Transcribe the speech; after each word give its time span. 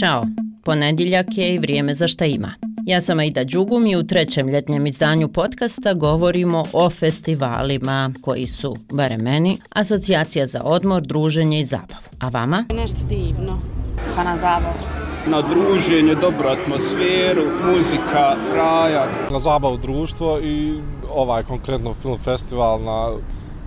Ćao, 0.00 0.26
ponedjeljak 0.64 1.26
je 1.30 1.54
i 1.54 1.58
vrijeme 1.58 1.94
za 1.94 2.06
šta 2.06 2.24
ima. 2.24 2.54
Ja 2.86 3.00
sam 3.00 3.18
Aida 3.18 3.44
Đugum 3.44 3.86
i 3.86 3.96
u 3.96 4.06
trećem 4.06 4.48
ljetnjem 4.48 4.86
izdanju 4.86 5.28
podcasta 5.28 5.94
govorimo 5.94 6.64
o 6.72 6.90
festivalima 6.90 8.10
koji 8.20 8.46
su, 8.46 8.76
bare 8.92 9.18
meni, 9.18 9.58
asocijacija 9.70 10.46
za 10.46 10.60
odmor, 10.64 11.02
druženje 11.02 11.60
i 11.60 11.64
zabavu. 11.64 12.06
A 12.20 12.28
vama? 12.28 12.64
Nešto 12.74 13.06
divno, 13.08 13.60
pa 14.16 14.24
na 14.24 14.36
zabavu. 14.36 14.78
Na 15.26 15.42
druženje, 15.42 16.14
dobru 16.14 16.48
atmosferu, 16.48 17.42
muzika, 17.66 18.36
raja. 18.56 19.06
Na 19.30 19.38
zabavu 19.38 19.76
društvo 19.76 20.40
i 20.40 20.80
ovaj 21.14 21.42
konkretno 21.42 21.94
film 21.94 22.18
festival 22.18 22.82
na 22.82 23.12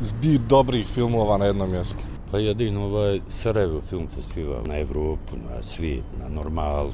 zbir 0.00 0.40
dobrih 0.40 0.86
filmova 0.86 1.38
na 1.38 1.44
jednom 1.44 1.70
mjestu. 1.70 2.15
Pa 2.30 2.38
jedino 2.38 2.84
ovaj 2.84 3.20
Sarajevo 3.28 3.80
film 3.80 4.08
festival 4.14 4.62
na 4.66 4.78
Evropu, 4.78 5.36
na 5.50 5.62
svijet, 5.62 6.04
na 6.22 6.28
normal. 6.28 6.92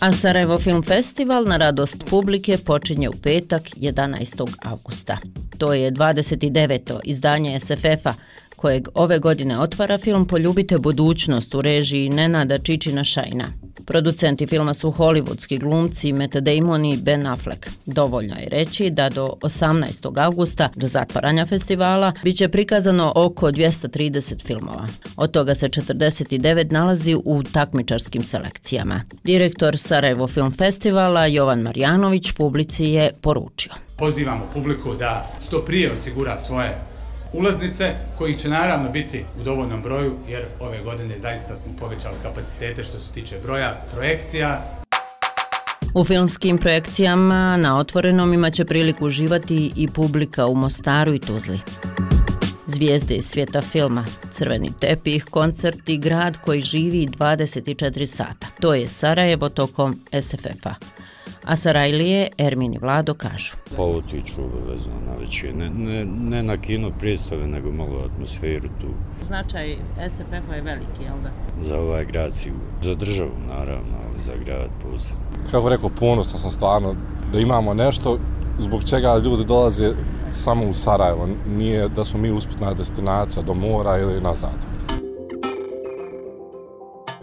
A 0.00 0.12
Sarajevo 0.12 0.58
Film 0.58 0.82
Festival 0.82 1.44
na 1.44 1.56
radost 1.56 2.04
publike 2.10 2.58
počinje 2.58 3.08
u 3.08 3.12
petak 3.22 3.62
11. 3.76 4.48
augusta. 4.62 5.18
To 5.58 5.74
je 5.74 5.92
29. 5.92 7.00
izdanje 7.04 7.60
SFF-a 7.60 8.14
kojeg 8.58 8.88
ove 8.94 9.18
godine 9.18 9.60
otvara 9.60 9.98
film 9.98 10.26
Poljubite 10.26 10.78
budućnost 10.78 11.54
u 11.54 11.60
režiji 11.60 12.08
Nenada 12.08 12.58
Čičina 12.58 13.04
Šajna. 13.04 13.44
Producenti 13.86 14.46
filma 14.46 14.74
su 14.74 14.90
hollywoodski 14.90 15.60
glumci 15.60 16.12
Matt 16.12 16.36
Damon 16.36 16.84
i 16.84 16.96
Ben 16.96 17.26
Affleck. 17.26 17.66
Dovoljno 17.86 18.34
je 18.34 18.48
reći 18.48 18.90
da 18.90 19.08
do 19.08 19.34
18. 19.42 20.24
augusta, 20.24 20.68
do 20.74 20.86
zatvaranja 20.86 21.46
festivala, 21.46 22.12
bit 22.22 22.36
će 22.36 22.48
prikazano 22.48 23.12
oko 23.14 23.46
230 23.46 24.46
filmova. 24.46 24.86
Od 25.16 25.30
toga 25.30 25.54
se 25.54 25.68
49 25.68 26.72
nalazi 26.72 27.16
u 27.24 27.42
takmičarskim 27.42 28.24
selekcijama. 28.24 29.00
Direktor 29.24 29.78
Sarajevo 29.78 30.26
Film 30.26 30.52
Festivala 30.52 31.26
Jovan 31.26 31.60
Marjanović 31.60 32.32
publici 32.32 32.84
je 32.84 33.12
poručio. 33.22 33.72
Pozivamo 33.96 34.46
publiku 34.54 34.94
da 34.94 35.26
što 35.46 35.64
prije 35.64 35.92
osigura 35.92 36.38
svoje 36.38 36.78
ulaznice 37.32 37.94
koji 38.18 38.34
će 38.34 38.48
naravno 38.48 38.90
biti 38.90 39.24
u 39.40 39.44
dovoljnom 39.44 39.82
broju 39.82 40.14
jer 40.28 40.44
ove 40.60 40.82
godine 40.82 41.18
zaista 41.18 41.56
smo 41.56 41.72
povećali 41.80 42.14
kapacitete 42.22 42.84
što 42.84 42.98
se 42.98 43.12
tiče 43.12 43.36
broja 43.42 43.82
projekcija. 43.94 44.62
U 45.94 46.04
filmskim 46.04 46.58
projekcijama 46.58 47.56
na 47.56 47.78
otvorenom 47.78 48.34
imaće 48.34 48.64
priliku 48.64 49.06
uživati 49.06 49.72
i 49.76 49.88
publika 49.88 50.46
u 50.46 50.54
Mostaru 50.54 51.14
i 51.14 51.18
Tuzli. 51.18 51.60
Zvijezde 52.66 53.14
iz 53.14 53.24
svijeta 53.24 53.60
filma, 53.60 54.04
crveni 54.32 54.72
tepih, 54.80 55.24
koncert 55.24 55.88
i 55.88 55.98
grad 55.98 56.36
koji 56.44 56.60
živi 56.60 57.06
24 57.06 58.06
sata. 58.06 58.46
To 58.60 58.74
je 58.74 58.88
Sarajevo 58.88 59.48
tokom 59.48 60.00
SFF-a 60.22 60.97
a 61.48 61.56
Sarajlije, 61.56 62.28
Ermin 62.38 62.74
i 62.74 62.78
Vlado 62.78 63.14
kažu. 63.14 63.56
Pa 63.76 63.82
otiću 63.82 64.44
obavezno 64.44 64.92
na 65.06 65.14
veće, 65.20 65.52
ne, 65.52 65.70
ne, 65.70 66.04
ne 66.04 66.42
na 66.42 66.56
kino 66.56 66.90
predstave, 66.98 67.46
nego 67.46 67.72
malo 67.72 68.08
atmosferu 68.12 68.68
tu. 68.80 68.86
Značaj 69.22 69.76
SFF-a 70.10 70.54
je 70.54 70.62
veliki, 70.62 71.02
jel 71.02 71.16
da? 71.22 71.30
Za 71.62 71.78
ovaj 71.78 72.04
grad 72.04 72.34
sigurno. 72.34 72.66
Za 72.82 72.94
državu, 72.94 73.30
naravno, 73.48 73.96
ali 74.08 74.22
za 74.22 74.32
grad 74.44 74.68
posebno. 74.82 75.24
Kako 75.50 75.68
rekao, 75.68 75.88
ponosno 75.88 76.38
sam 76.38 76.50
stvarno 76.50 76.94
da 77.32 77.38
imamo 77.38 77.74
nešto 77.74 78.18
zbog 78.58 78.84
čega 78.84 79.16
ljudi 79.24 79.44
dolaze 79.44 79.92
samo 80.30 80.66
u 80.66 80.74
Sarajevo. 80.74 81.28
Nije 81.56 81.88
da 81.88 82.04
smo 82.04 82.20
mi 82.20 82.30
usputna 82.30 82.74
destinacija 82.74 83.42
do 83.42 83.54
mora 83.54 83.98
ili 83.98 84.20
nazad. 84.20 84.77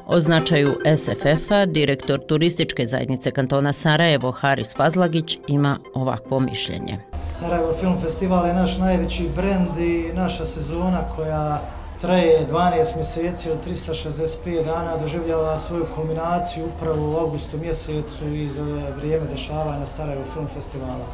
O 0.08 0.20
značaju 0.20 0.76
SFF-a 0.98 1.66
direktor 1.66 2.20
turističke 2.28 2.88
zajednice 2.88 3.32
kantona 3.32 3.74
Sarajevo 3.74 4.32
Haris 4.32 4.76
Fazlagić 4.76 5.38
ima 5.48 5.80
ovakvo 5.94 6.40
mišljenje. 6.40 7.00
Sarajevo 7.34 7.74
Film 7.74 8.02
Festival 8.02 8.48
je 8.48 8.54
naš 8.54 8.78
najveći 8.78 9.30
brend 9.36 9.80
i 9.80 10.14
naša 10.14 10.46
sezona 10.46 11.10
koja 11.16 11.62
traje 12.02 12.48
12 12.52 12.96
mjeseci 12.96 13.50
ili 13.50 13.58
365 13.68 14.66
dana 14.66 14.98
doživljava 14.98 15.58
svoju 15.58 15.86
kombinaciju 15.96 16.66
upravo 16.66 17.12
u 17.12 17.18
augustu 17.18 17.58
mjesecu 17.58 18.26
i 18.28 18.50
za 18.50 18.64
vrijeme 18.98 19.26
dešavanja 19.32 19.86
Sarajevo 19.86 20.24
Film 20.34 20.48
Festivala. 20.48 21.06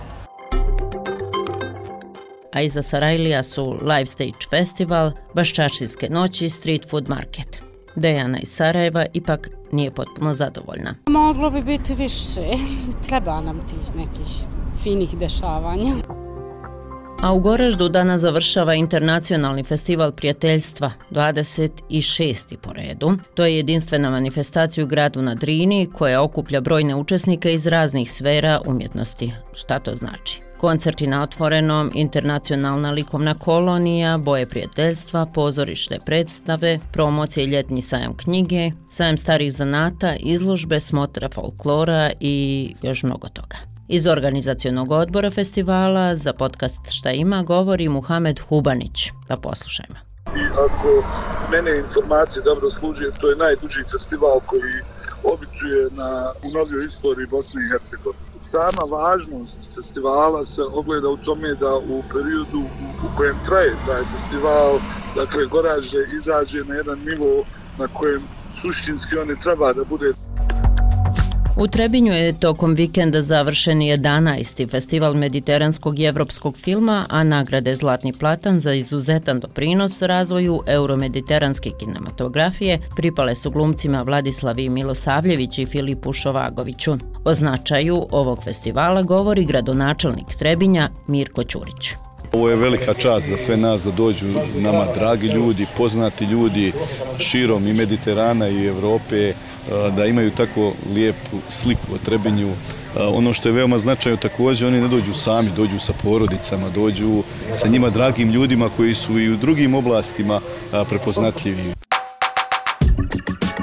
A 2.54 2.62
iza 2.62 2.82
Sarajlija 2.82 3.44
su 3.44 3.78
Live 3.82 4.06
Stage 4.06 4.48
Festival, 4.50 5.12
Baščačinske 5.34 6.10
noći 6.10 6.46
i 6.46 6.50
Street 6.50 6.90
Food 6.90 7.10
Market. 7.10 7.71
Dejana 7.96 8.40
iz 8.40 8.50
Sarajeva 8.50 9.06
ipak 9.13 9.50
nije 9.72 9.91
potpuno 9.91 10.34
zadovoljna. 10.34 10.96
Moglo 11.07 11.50
bi 11.50 11.62
biti 11.62 11.94
više. 11.94 12.41
Treba 13.07 13.41
nam 13.41 13.59
tih 13.68 13.96
nekih 13.96 14.44
finih 14.84 15.18
dešavanja. 15.18 15.94
A 17.24 17.34
u 17.34 17.40
Goreždu 17.40 17.90
danas 17.90 18.22
završava 18.22 18.74
internacionalni 18.76 19.64
festival 19.64 20.12
prijateljstva 20.12 20.92
26. 21.12 22.58
po 22.58 22.74
redu. 22.74 23.18
To 23.36 23.46
je 23.46 23.56
jedinstvena 23.56 24.09
manifestacija 24.09 24.84
u 24.84 24.88
gradu 24.88 25.22
na 25.22 25.36
Drini 25.36 25.90
koja 25.94 26.22
okuplja 26.22 26.62
brojne 26.62 26.96
učesnike 26.96 27.54
iz 27.54 27.68
raznih 27.68 28.12
sfera 28.12 28.62
umjetnosti. 28.66 29.32
Šta 29.54 29.80
to 29.80 29.96
znači? 29.96 30.42
Koncerti 30.58 31.08
na 31.08 31.24
otvorenom, 31.24 31.92
internacionalna 31.94 32.92
likovna 32.92 33.34
kolonija, 33.34 34.18
boje 34.18 34.50
prijateljstva, 34.50 35.26
pozorišne 35.26 36.00
predstave, 36.06 36.80
promocije 36.92 37.46
ljetni 37.46 37.82
sajam 37.82 38.18
knjige, 38.18 38.72
sajam 38.90 39.18
starih 39.18 39.53
zanata, 39.53 40.16
izložbe, 40.20 40.80
smotra 40.80 41.30
folklora 41.30 42.12
i 42.20 42.76
još 42.82 43.03
mnogo 43.03 43.28
toga. 43.28 43.71
Iz 43.94 44.07
organizacijonog 44.07 44.91
odbora 44.91 45.31
festivala 45.31 46.16
za 46.16 46.34
podcast 46.34 46.90
Šta 46.90 47.12
ima 47.12 47.44
govori 47.44 47.90
Muhamed 47.90 48.40
Hubanić. 48.40 49.12
Pa 49.28 49.35
poslušajmo. 49.35 49.96
I 50.35 50.44
ako 50.66 50.90
mene 51.52 51.78
informacije 51.78 52.44
dobro 52.44 52.69
služe, 52.69 53.06
to 53.22 53.29
je 53.29 53.35
najduži 53.35 53.84
festival 53.91 54.40
koji 54.46 54.74
običuje 55.34 55.81
na 55.91 56.31
u 56.44 56.47
novijoj 56.57 56.85
istoriji 56.85 57.28
Bosne 57.28 57.62
i 57.62 57.72
Hercegovine. 57.72 58.25
Sama 58.40 58.84
važnost 58.91 59.75
festivala 59.75 60.46
se 60.46 60.62
ogleda 60.63 61.09
u 61.09 61.18
tome 61.18 61.56
da 61.56 61.75
u 61.75 62.03
periodu 62.13 62.63
u 63.06 63.18
kojem 63.18 63.38
traje 63.47 63.73
taj 63.85 64.03
festival, 64.06 64.72
dakle, 65.16 65.46
Goraže 65.46 66.03
izađe 66.18 66.63
na 66.63 66.75
jedan 66.75 67.00
nivo 67.00 67.44
na 67.79 67.88
kojem 67.88 68.22
suštinski 68.52 69.18
oni 69.18 69.40
treba 69.40 69.73
da 69.73 69.84
bude 69.84 70.13
U 71.56 71.68
Trebinju 71.68 72.14
je 72.14 72.40
tokom 72.40 72.74
vikenda 72.74 73.22
završen 73.22 73.80
11. 73.80 74.70
festival 74.70 75.14
mediteranskog 75.14 76.00
i 76.00 76.04
evropskog 76.04 76.58
filma, 76.58 77.06
a 77.10 77.24
nagrade 77.24 77.76
Zlatni 77.76 78.14
platan 78.14 78.60
za 78.60 78.74
izuzetan 78.74 79.40
doprinos 79.40 80.02
razvoju 80.02 80.62
euromediteranske 80.68 81.72
kinematografije 81.80 82.80
pripale 82.96 83.36
su 83.36 83.52
glumcima 83.52 84.02
Vladislavi 84.02 84.70
Milosavljević 84.70 85.60
i 85.60 85.66
Filipu 85.66 86.14
Šovagoviću. 86.14 86.98
O 87.26 87.34
značaju 87.34 88.06
ovog 88.12 88.44
festivala 88.44 89.02
govori 89.02 89.46
gradonačelnik 89.46 90.36
Trebinja 90.40 90.90
Mirko 91.08 91.44
Ćurić. 91.44 92.11
Ovo 92.34 92.50
je 92.50 92.56
velika 92.56 92.94
čast 92.94 93.28
za 93.28 93.38
sve 93.38 93.58
nas 93.58 93.84
da 93.84 93.92
dođu 93.92 94.28
nama 94.56 94.86
dragi 94.96 95.28
ljudi, 95.28 95.66
poznati 95.78 96.25
ljudi 96.25 96.72
širom 97.18 97.68
i 97.68 97.74
Mediterana 97.74 98.50
i 98.50 98.66
Evrope, 98.66 99.18
eh, 99.18 99.34
da 99.96 100.06
imaju 100.06 100.31
tako 100.31 100.74
lijepu 100.94 101.38
sliku 101.50 101.94
o 101.94 101.97
Trebinju. 102.06 102.47
Eh, 102.47 102.53
ono 103.03 103.34
što 103.34 103.50
je 103.50 103.53
veoma 103.53 103.78
značajno 103.78 104.18
također, 104.18 104.68
oni 104.68 104.81
ne 104.81 104.88
dođu 104.88 105.14
sami, 105.14 105.50
dođu 105.56 105.80
sa 105.80 105.94
porodicama, 106.03 106.70
dođu 106.70 107.24
sa 107.53 107.68
njima 107.68 107.90
dragim 107.90 108.31
ljudima 108.31 108.70
koji 108.78 108.96
su 108.96 109.20
i 109.20 109.34
u 109.34 109.38
drugim 109.38 109.74
oblastima 109.75 110.41
eh, 110.74 110.84
prepoznatljivi. 110.90 111.74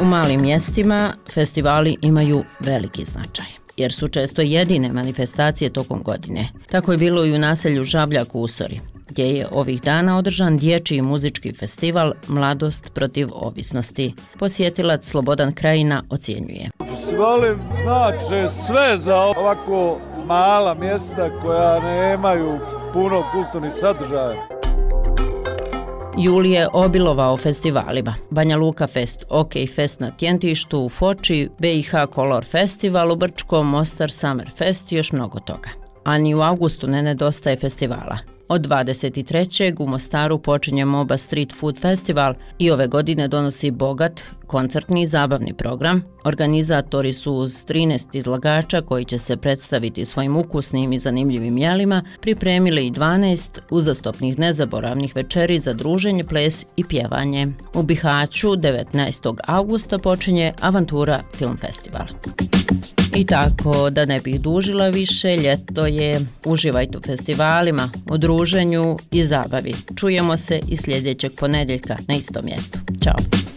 U 0.00 0.04
malim 0.04 0.42
mjestima 0.42 1.14
festivali 1.34 1.96
imaju 2.02 2.44
veliki 2.60 3.04
značaj 3.04 3.67
jer 3.78 3.92
su 3.92 4.08
često 4.08 4.42
jedine 4.42 4.92
manifestacije 4.92 5.70
tokom 5.70 6.02
godine. 6.02 6.48
Tako 6.70 6.92
je 6.92 6.98
bilo 6.98 7.24
i 7.24 7.34
u 7.34 7.38
naselju 7.38 7.84
Žabljak 7.84 8.34
u 8.34 8.40
Usori, 8.40 8.80
gdje 9.08 9.24
je 9.24 9.46
ovih 9.52 9.82
dana 9.82 10.18
održan 10.18 10.56
dječji 10.56 11.02
muzički 11.02 11.52
festival 11.52 12.12
Mladost 12.28 12.94
protiv 12.94 13.28
ovisnosti. 13.32 14.14
Posjetilac 14.38 15.04
Slobodan 15.06 15.52
Krajina 15.52 16.02
ocjenjuje. 16.10 16.70
Festivali 16.90 17.56
znače 17.82 18.48
sve 18.50 18.98
za 18.98 19.16
ovako 19.16 20.00
mala 20.26 20.74
mjesta 20.74 21.30
koja 21.42 21.80
nemaju 21.80 22.58
puno 22.92 23.24
kulturnih 23.32 23.72
sadržaja. 23.72 24.57
Julije 26.20 26.68
obilovao 26.72 27.36
festivalima. 27.36 28.14
Banja 28.30 28.56
Luka 28.56 28.86
Fest, 28.86 29.24
OK 29.28 29.52
Fest 29.74 30.00
na 30.00 30.10
Tjentištu 30.10 30.80
u 30.80 30.88
Foči, 30.88 31.48
BiH 31.58 31.90
Color 32.14 32.44
Festival 32.44 33.12
u 33.12 33.16
Brčkom, 33.16 33.68
Mostar 33.68 34.10
Summer 34.10 34.50
Fest 34.56 34.92
i 34.92 34.96
još 34.96 35.12
mnogo 35.12 35.40
toga. 35.40 35.68
a 36.04 36.18
ni 36.18 36.34
u 36.34 36.40
augustu 36.40 36.86
ne 36.86 37.02
nedostaje 37.02 37.56
festivala. 37.56 38.18
Od 38.48 38.66
23. 38.66 39.74
u 39.78 39.86
Mostaru 39.86 40.38
počinje 40.38 40.84
Moba 40.84 41.16
Street 41.16 41.52
Food 41.52 41.80
Festival 41.80 42.34
i 42.58 42.70
ove 42.70 42.86
godine 42.86 43.28
donosi 43.28 43.70
bogat, 43.70 44.22
koncertni 44.46 45.02
i 45.02 45.06
zabavni 45.06 45.54
program. 45.54 46.02
Organizatori 46.24 47.12
su 47.12 47.32
uz 47.32 47.50
13 47.50 48.16
izlagača 48.16 48.80
koji 48.80 49.04
će 49.04 49.18
se 49.18 49.36
predstaviti 49.36 50.04
svojim 50.04 50.36
ukusnim 50.36 50.92
i 50.92 50.98
zanimljivim 50.98 51.58
jelima, 51.58 52.02
pripremili 52.20 52.86
i 52.86 52.92
12 52.92 53.58
uzastopnih 53.70 54.38
nezaboravnih 54.38 55.16
večeri 55.16 55.58
za 55.58 55.72
druženje, 55.72 56.24
ples 56.24 56.66
i 56.76 56.84
pjevanje. 56.84 57.46
U 57.74 57.82
Bihaću 57.82 58.48
19. 58.48 59.36
augusta 59.44 59.98
počinje 59.98 60.52
Avantura 60.60 61.20
Film 61.34 61.56
Festival. 61.56 62.06
I 63.18 63.26
tako, 63.26 63.90
da 63.90 64.04
ne 64.04 64.20
bih 64.20 64.40
dužila 64.40 64.88
više, 64.88 65.36
ljeto 65.36 65.86
je, 65.86 66.20
uživajte 66.46 66.98
u 66.98 67.00
festivalima, 67.00 67.90
u 68.10 68.18
druženju 68.38 68.96
i 69.10 69.24
zabavi. 69.24 69.74
Čujemo 69.96 70.36
se 70.36 70.60
i 70.68 70.76
sljedećeg 70.76 71.32
ponedjeljka 71.40 71.96
na 72.08 72.14
istom 72.14 72.42
mjestu. 72.44 72.78
Ćao! 73.04 73.47